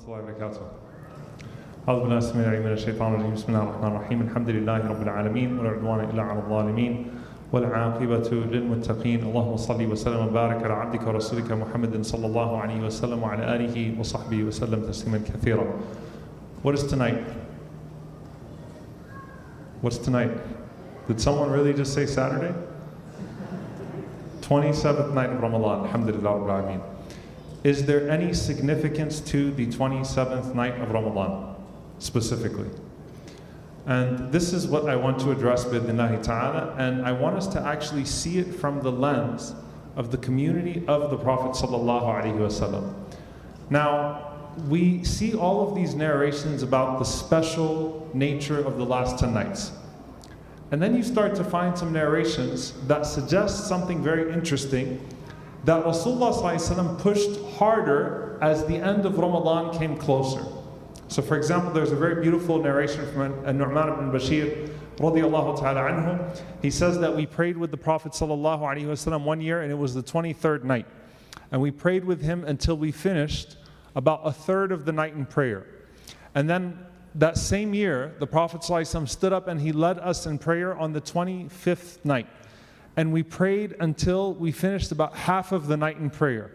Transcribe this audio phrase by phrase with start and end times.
[0.00, 0.60] الله وبركاته.
[1.88, 5.58] أعوذ بالله السميع العليم من الشيطان الرجيم بسم الله الرحمن الرحيم الحمد لله رب العالمين
[5.58, 7.10] ولا عدوان إلا على الظالمين
[7.52, 13.56] والعاقبة للمتقين اللهم صل وسلم وبارك على عبدك ورسولك محمد صلى الله عليه وسلم وعلى
[13.56, 15.66] آله وصحبه وسلم تسليما كثيرا.
[16.62, 17.20] What is tonight?
[19.82, 20.32] What's tonight?
[21.06, 22.54] Did someone really just say Saturday?
[24.40, 25.84] 27th night of Ramadan.
[25.84, 26.89] Alhamdulillah Rabbil Alameen.
[27.63, 31.55] Is there any significance to the 27th night of Ramadan
[31.99, 32.69] specifically?
[33.85, 37.61] And this is what I want to address bidnillahi ta'ala, and I want us to
[37.61, 39.53] actually see it from the lens
[39.95, 41.55] of the community of the Prophet.
[43.69, 44.27] Now,
[44.67, 49.71] we see all of these narrations about the special nature of the last 10 nights.
[50.71, 55.05] And then you start to find some narrations that suggest something very interesting
[55.65, 60.43] that Rasulullah pushed harder as the end of Ramadan came closer.
[61.07, 66.41] So, for example, there's a very beautiful narration from Nu'man ibn Bashir radiallahu ta'ala anhu.
[66.61, 69.75] He says that we prayed with the Prophet sallallahu alaihi wasallam one year and it
[69.75, 70.87] was the 23rd night.
[71.51, 73.57] And we prayed with him until we finished
[73.95, 75.65] about a third of the night in prayer.
[76.33, 76.79] And then
[77.15, 80.93] that same year, the Prophet ﷺ stood up and he led us in prayer on
[80.93, 82.27] the 25th night
[82.97, 86.51] and we prayed until we finished about half of the night in prayer.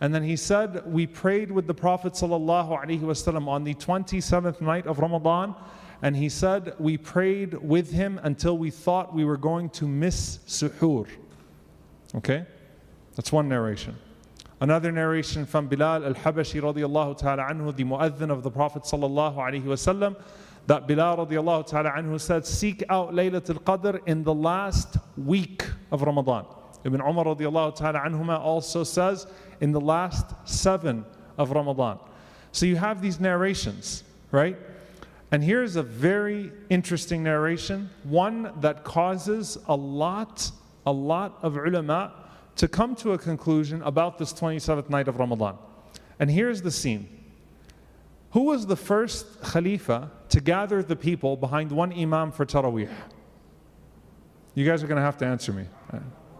[0.00, 4.98] And then he said, We prayed with the Prophet ﷺ on the 27th night of
[4.98, 5.54] Ramadan.
[6.02, 10.38] And he said, We prayed with him until we thought we were going to miss
[10.48, 11.06] suhoor.
[12.16, 12.44] Okay?
[13.14, 13.96] That's one narration.
[14.60, 19.36] Another narration from Bilal al Habashi radiallahu ta'ala anhu, the mu'adhin of the Prophet sallallahu
[19.36, 20.16] alaihi wasallam
[20.66, 26.02] that Bilal radiallahu ta'ala anhu said, Seek out Laylatul Qadr in the last week of
[26.02, 26.46] Ramadan.
[26.84, 29.26] Ibn Umar radiallahu ta'ala anhuma also says,
[29.60, 31.04] in the last seven
[31.38, 31.98] of Ramadan.
[32.50, 34.56] So you have these narrations, right?
[35.30, 40.50] And here's a very interesting narration, one that causes a lot,
[40.84, 42.12] a lot of ulama
[42.56, 45.56] to come to a conclusion about this 27th night of Ramadan.
[46.18, 47.08] And here's the scene.
[48.32, 52.89] Who was the first Khalifa to gather the people behind one Imam for Taraweeh?
[54.55, 55.65] You guys are going to have to answer me.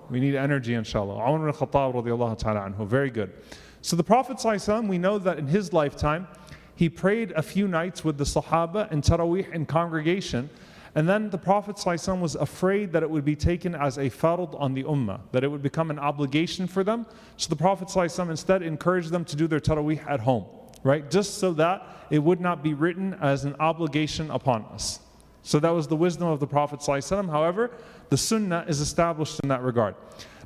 [0.09, 1.15] We need energy, inshallah.
[1.15, 2.87] Umar ibn Khattab radiallahu ta'ala anhu.
[2.87, 3.33] Very good.
[3.81, 6.27] So the Prophet ﷺ, we know that in his lifetime,
[6.75, 10.49] he prayed a few nights with the Sahaba in Taraweeh in congregation.
[10.95, 14.59] And then the Prophet ﷺ was afraid that it would be taken as a fard
[14.59, 17.05] on the ummah, that it would become an obligation for them.
[17.35, 20.45] So the Prophet ﷺ instead encouraged them to do their Taraweeh at home
[20.84, 21.10] right?
[21.10, 25.00] Just so that it would not be written as an obligation upon us.
[25.42, 26.80] So that was the wisdom of the Prophet.
[26.80, 27.30] ﷺ.
[27.30, 27.70] However,
[28.10, 29.94] the sunnah is established in that regard.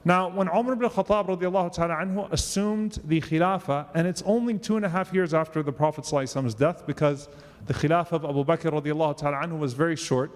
[0.05, 4.89] Now, when Umar ibn Khattab anhu assumed the Khilafah, and it's only two and a
[4.89, 7.29] half years after the Prophet ﷺ's death, because
[7.67, 10.31] the Khilafah of Abu Bakr anhu was very short,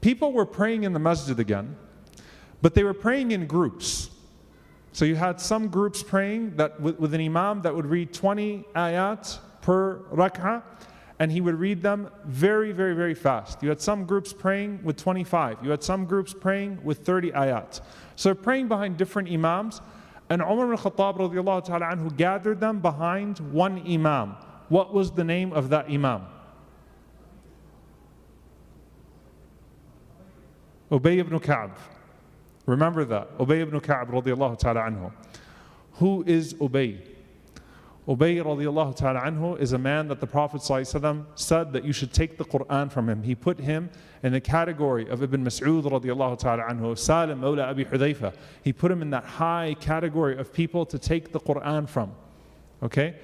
[0.00, 1.76] people were praying in the masjid again,
[2.62, 4.08] but they were praying in groups.
[4.92, 8.64] So you had some groups praying that with, with, an imam that would read 20
[8.76, 10.62] ayat per rak'ah,
[11.18, 13.62] and he would read them very, very, very fast.
[13.62, 15.58] You had some groups praying with 25.
[15.62, 17.80] You had some groups praying with 30 ayat.
[18.16, 19.80] So praying behind different imams,
[20.28, 24.36] and Umar al-Khattab radiallahu ta'ala anhu gathered them behind one imam.
[24.68, 26.26] What was the name of that imam?
[30.90, 31.70] Ubay ibn Ka'b.
[32.66, 33.38] Remember that.
[33.38, 35.12] Ubay ibn Ka'b radiallahu ta'ala anhu.
[35.94, 36.98] Who is Ubay?
[38.08, 42.36] Ubay radiallahu ta'ala anhu is a man that the Prophet said that you should take
[42.36, 43.22] the Quran from him.
[43.22, 43.90] He put him
[44.22, 48.34] in the category of Ibn Mas'ud radiallahu ta'ala anhu, Salim Mawla Abi Hudayfa.
[48.62, 52.12] He put him in that high category of people to take the Quran from.
[52.82, 53.16] Okay?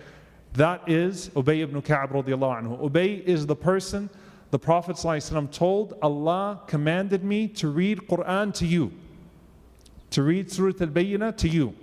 [0.54, 2.80] That is Ubay ibn Ka'b radiallahu anhu.
[2.80, 4.10] Ubay is the person
[4.50, 4.96] the Prophet
[5.52, 8.92] told, Allah commanded me to read Quran to you
[10.10, 11.74] to read Surah Al Bayyinah to you.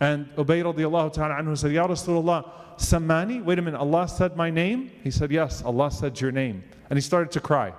[0.00, 3.42] And Ubay radiallahu ta'ala anhu said, Ya Rasulullah, Samani?
[3.42, 4.90] Wait a minute, Allah said my name?
[5.02, 6.62] He said, Yes, Allah said your name.
[6.90, 7.72] And he started to cry.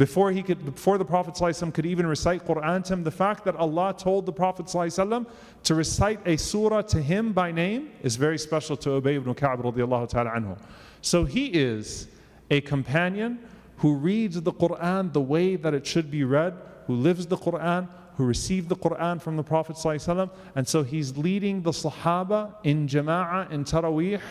[0.00, 3.44] Before, he could, before the Prophet ﷺ could even recite Quran to him, the fact
[3.44, 5.26] that Allah told the Prophet ﷺ
[5.64, 9.60] to recite a surah to him by name is very special to Ubay ibn Ka'b
[9.60, 10.58] radiallahu ta'ala anhu.
[11.02, 12.08] So he is
[12.50, 13.40] a companion
[13.76, 16.54] who reads the Quran the way that it should be read,
[16.86, 17.86] who lives the Quran,
[18.19, 22.87] who received the Quran from the Prophet ﷺ, and so he's leading the Sahaba in
[22.87, 24.21] Jama'ah, in Taraweeh,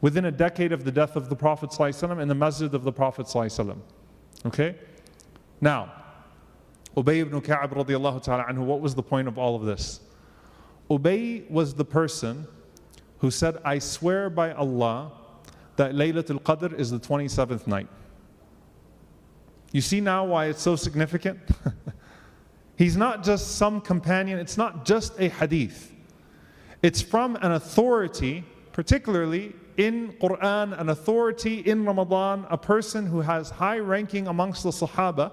[0.00, 2.92] within a decade of the death of the Prophet ﷺ in the masjid of the
[2.92, 3.78] Prophet ﷺ.
[4.46, 4.76] Okay?
[5.60, 5.92] Now,
[6.96, 10.00] Ubay ibn Ka'ab radiallahu ta'ala anhu, what was the point of all of this?
[10.90, 12.46] Ubay was the person
[13.20, 15.12] who said, I swear by Allah
[15.76, 17.88] that Laylatul Qadr is the 27th night.
[19.70, 21.38] You see now why it's so significant?
[22.77, 25.91] He's not just some companion, it's not just a hadith.
[26.83, 33.49] It's from an authority, particularly in Quran, an authority in Ramadan, a person who has
[33.49, 35.31] high ranking amongst the Sahaba,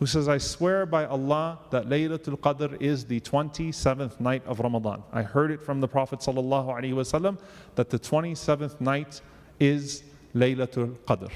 [0.00, 5.04] who says, I swear by Allah that Laylatul Qadr is the 27th night of Ramadan.
[5.12, 7.38] I heard it from the Prophet ﷺ
[7.76, 9.20] that the 27th night
[9.60, 10.02] is
[10.34, 11.30] Laylatul Qadr.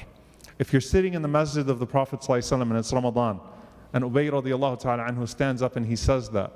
[0.59, 3.41] If you're sitting in the masjid of the Prophet ﷺ and it's Ramadan,
[3.97, 6.53] and Ubay radiallahu ta'ala anhu stands up and he says that,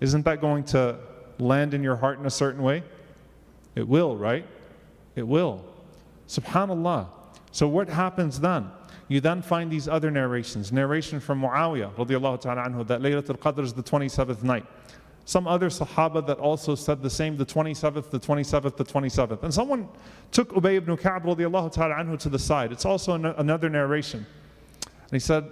[0.00, 0.96] isn't that going to
[1.38, 2.82] land in your heart in a certain way?
[3.74, 4.46] It will, right?
[5.14, 5.62] It will.
[6.26, 7.08] Subhanallah.
[7.52, 8.70] So what happens then?
[9.08, 10.72] You then find these other narrations.
[10.72, 14.64] Narration from Muawiyah radiallahu ta'ala anhu that Laylatul Qadr is the 27th night.
[15.26, 19.42] Some other Sahaba that also said the same, the 27th, the 27th, the 27th.
[19.42, 19.86] And someone
[20.32, 22.72] took Ubay ibn Ka'b radiallahu ta'ala anhu to the side.
[22.72, 24.24] It's also an- another narration.
[24.80, 25.44] And he said,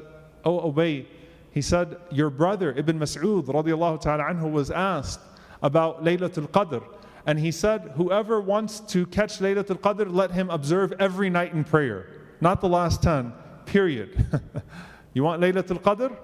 [0.44, 1.06] Oh Ubay,
[1.50, 5.20] he said, Your brother Ibn Mas'ud was asked
[5.62, 6.84] about Laylatul Qadr.
[7.26, 11.64] And he said, Whoever wants to catch Laylatul Qadr, let him observe every night in
[11.64, 12.06] prayer.
[12.40, 13.32] Not the last 10,
[13.66, 14.24] period.
[15.14, 16.16] you want Laylatul Qadr?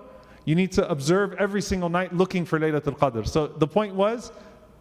[0.44, 3.26] You need to observe every single night looking for Laylatul Qadr.
[3.26, 4.30] So the point was,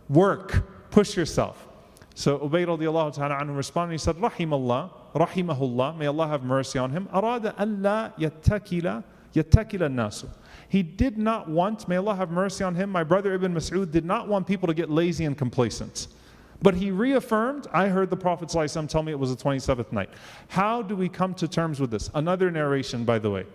[0.10, 1.68] work, push yourself.
[2.16, 6.92] So Ubay radiallahu ta'ala anhu responded, he said, Rahimallah, Rahimahullah, may Allah have mercy on
[6.92, 7.08] him.
[7.14, 9.04] Arada an la yattakila,
[9.35, 10.29] yattakila nasu.
[10.69, 14.05] He did not want, may Allah have mercy on him, my brother Ibn Mas'ud did
[14.05, 16.09] not want people to get lazy and complacent.
[16.61, 20.11] But he reaffirmed, I heard the Prophet ﷺ tell me it was the 27th night.
[20.49, 22.11] How do we come to terms with this?
[22.15, 23.47] Another narration, by the way.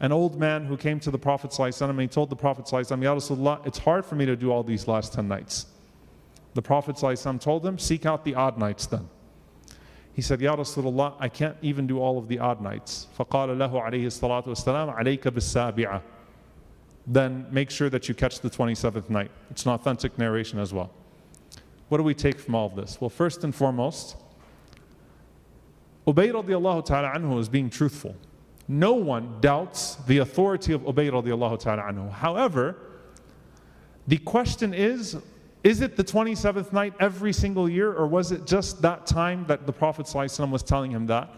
[0.00, 3.02] An old man who came to the Prophet ﷺ and he told the Prophet ﷺ,
[3.02, 5.66] Ya Rasulullah, it's hard for me to do all these last 10 nights.
[6.54, 9.08] The Prophet ﷺ told him, seek out the odd nights then.
[10.12, 13.06] He said, Ya Rasulullah, I can't even do all of the odd nights.
[13.18, 16.02] فقال له عليه الصلاة والسلام عليك بالسابعة
[17.06, 19.30] then make sure that you catch the 27th night.
[19.50, 20.90] It's an authentic narration as well.
[21.88, 23.00] What do we take from all of this?
[23.00, 24.16] Well, first and foremost,
[26.06, 28.16] Ubay radiallahu ta'ala anhu is being truthful.
[28.66, 32.10] No one doubts the authority of Ubay radiallahu ta'ala anhu.
[32.10, 32.76] However,
[34.08, 35.16] the question is,
[35.63, 39.65] is it the 27th night every single year, or was it just that time that
[39.65, 41.29] the Prophet ﷺ was telling him that?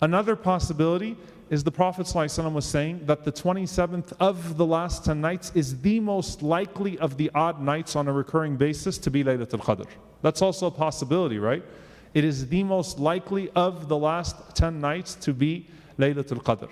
[0.00, 1.16] Another possibility
[1.50, 5.80] is the Prophet ﷺ was saying that the 27th of the last 10 nights is
[5.80, 9.86] the most likely of the odd nights on a recurring basis to be Laylatul Qadr.
[10.22, 11.62] That's also a possibility, right?
[12.14, 15.68] It is the most likely of the last 10 nights to be
[15.98, 16.68] Laylatul Qadr.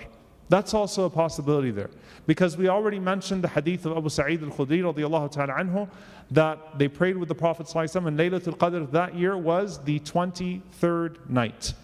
[0.48, 1.90] That's also a possibility there.
[2.26, 5.88] Because we already mentioned the hadith of Abu Sa'id al-Khudri radiallahu ta'ala anhu
[6.30, 11.28] that they prayed with the Prophet ﷺ and Laylatul Qadr that year was the 23rd
[11.28, 11.74] night.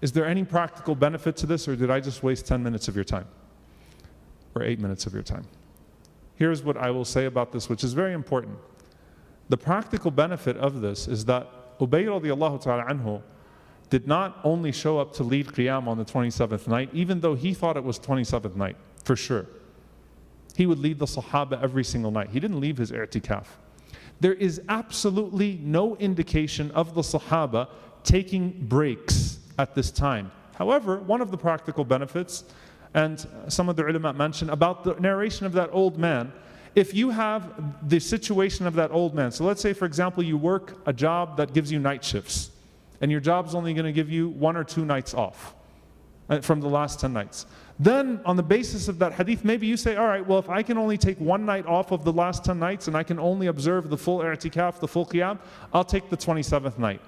[0.00, 2.96] Is there any practical benefit to this, or did I just waste 10 minutes of
[2.96, 3.26] your time?
[4.54, 5.44] Or 8 minutes of your time?
[6.36, 8.58] Here's what I will say about this, which is very important.
[9.48, 13.22] The practical benefit of this is that Ubay radiallahu ta'ala anhu
[13.92, 17.52] did not only show up to lead Qiyam on the 27th night, even though he
[17.52, 19.44] thought it was 27th night, for sure.
[20.56, 22.30] He would lead the Sahaba every single night.
[22.30, 23.44] He didn't leave his i'tikaf.
[24.18, 27.68] There is absolutely no indication of the Sahaba
[28.02, 30.32] taking breaks at this time.
[30.54, 32.44] However, one of the practical benefits,
[32.94, 36.32] and some of the ulama mentioned about the narration of that old man,
[36.74, 40.38] if you have the situation of that old man, so let's say, for example, you
[40.38, 42.51] work a job that gives you night shifts,
[43.02, 45.54] and your job's only going to give you one or two nights off
[46.30, 47.46] uh, from the last 10 nights.
[47.78, 50.62] Then, on the basis of that hadith, maybe you say, all right, well, if I
[50.62, 53.48] can only take one night off of the last 10 nights and I can only
[53.48, 55.38] observe the full i'tikaf, the full qiyam,
[55.74, 57.00] I'll take the 27th night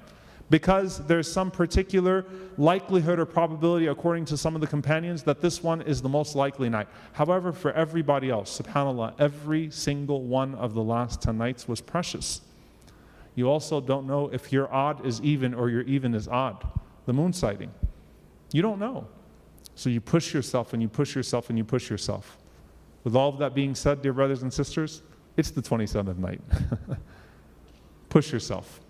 [0.51, 2.27] because there's some particular
[2.59, 6.35] likelihood or probability, according to some of the companions, that this one is the most
[6.35, 6.89] likely night.
[7.13, 12.41] However, for everybody else, subhanAllah, every single one of the last 10 nights was precious.
[13.35, 16.67] You also don't know if your odd is even or your even is odd.
[17.07, 17.73] The moon sighting.
[18.53, 19.09] You don't know.
[19.75, 22.39] So you push yourself and you push yourself and you push yourself.
[23.03, 25.03] With all of that being said, dear brothers and sisters,
[25.37, 26.41] it's the 27th night.
[28.09, 28.81] push yourself.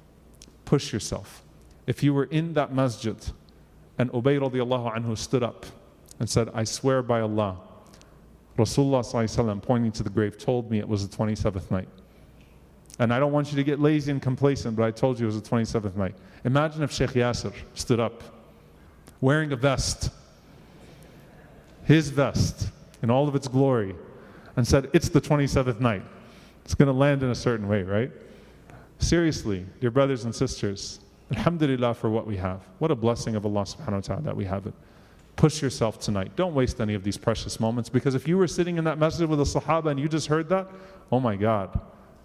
[0.64, 1.42] Push yourself.
[1.86, 3.16] If you were in that masjid
[3.98, 5.66] and Ubay radiallahu anhu stood up
[6.20, 7.58] and said, I swear by Allah,
[8.58, 11.88] Rasulullah pointing to the grave told me it was the 27th night.
[12.98, 15.32] And I don't want you to get lazy and complacent, but I told you it
[15.32, 16.14] was the 27th night.
[16.44, 18.22] Imagine if Sheikh Yasser stood up
[19.20, 20.10] wearing a vest,
[21.84, 22.68] his vest,
[23.02, 23.94] in all of its glory,
[24.56, 26.02] and said, It's the 27th night.
[26.64, 28.10] It's going to land in a certain way, right?
[28.98, 31.00] Seriously, dear brothers and sisters,
[31.34, 32.60] Alhamdulillah for what we have.
[32.78, 34.74] What a blessing of Allah subhanahu wa ta'ala that we have it.
[35.36, 36.36] Push yourself tonight.
[36.36, 39.28] Don't waste any of these precious moments because if you were sitting in that masjid
[39.28, 40.68] with the Sahaba and you just heard that,
[41.10, 41.80] oh my God,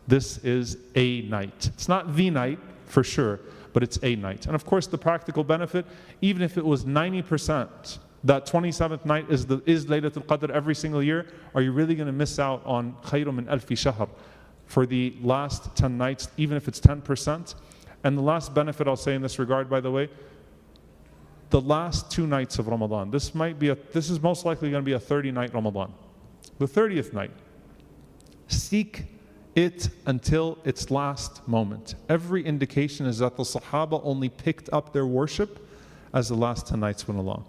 [0.10, 1.70] this is a night.
[1.75, 3.39] It's not the night for sure,
[3.74, 4.48] but it's a night.
[4.48, 5.86] And of course, the practical benefit,
[6.22, 11.04] even if it was 90%, that 27th night is, the, is Laylatul Qadr every single
[11.04, 14.10] year, are you really going to miss out on khayrum min alfi shahr
[14.66, 17.54] for the last 10 nights, even if it's 10%?
[18.04, 20.10] And the last benefit I'll say in this regard, by the way,
[21.51, 23.12] the last two nights of Ramadan.
[23.12, 25.94] This might be a, this is most likely going to be a 30 night Ramadan.
[26.58, 27.32] The 30th night.
[28.48, 29.06] Seek
[29.56, 31.96] it until its last moment.
[32.08, 35.68] Every indication is that the Sahaba only picked up their worship
[36.13, 37.46] as the last 10 nights went along.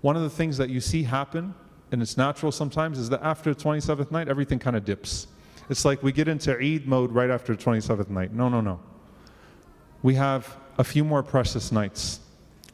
[0.00, 1.54] One of the things that you see happen,
[1.90, 5.26] and it's natural sometimes, is that after the 27th night, everything kind of dips.
[5.68, 8.32] It's like we get into Eid mode right after the 27th night.
[8.32, 8.80] No, no, no.
[10.02, 12.20] We have a few more precious nights.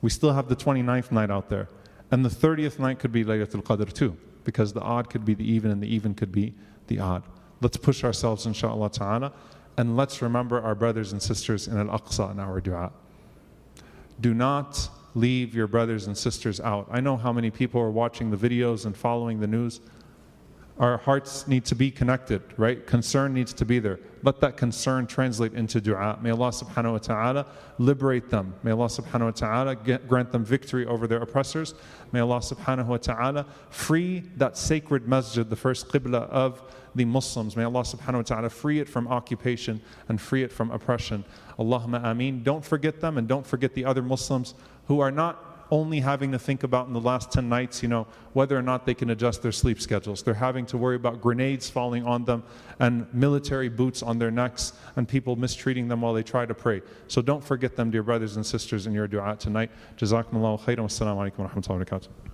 [0.03, 1.69] We still have the 29th night out there.
[2.11, 5.51] And the 30th night could be Laylatul Qadr too, because the odd could be the
[5.51, 6.55] even and the even could be
[6.87, 7.23] the odd.
[7.61, 9.33] Let's push ourselves, inshallah ta'ala,
[9.77, 12.93] and let's remember our brothers and sisters in Al Aqsa in our dua.
[14.21, 16.89] Do not leave your brothers and sisters out.
[16.91, 19.81] I know how many people are watching the videos and following the news.
[20.77, 22.85] Our hearts need to be connected, right?
[22.85, 24.01] Concern needs to be there.
[24.25, 26.19] Let that concern translate into dua.
[26.21, 27.47] May Allah subhanahu wa ta'ala
[27.79, 28.55] liberate them.
[28.65, 31.75] May Allah subhanahu wa ta'ala grant them victory over their oppressors.
[32.11, 36.61] May Allah subhanahu wa ta'ala free that sacred masjid, the first qibla of
[36.97, 37.57] the Muslims.
[37.57, 41.25] May Allah subhanahu wa ta'ala free it from occupation and free it from oppression.
[41.57, 42.43] Allahumma ameen.
[42.43, 44.55] Don't forget them and don't forget the other Muslims
[44.89, 48.07] who are not only having to think about in the last 10 nights, you know,
[48.33, 50.23] whether or not they can adjust their sleep schedules.
[50.23, 52.45] They're having to worry about grenades falling on them
[52.79, 56.81] and military boots on their necks and people mistreating them while they try to pray.
[57.09, 59.73] So don't forget them, dear brothers and sisters, in your dua tonight.
[59.97, 60.85] Jazakumullahu khairan.
[60.85, 62.34] Wassalamu alaikum wa rahmatullahi wa barakatuh.